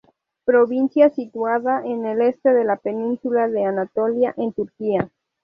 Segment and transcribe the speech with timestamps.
[0.45, 5.11] Provincia situada en el este de la península de Anatolia, en Turquía.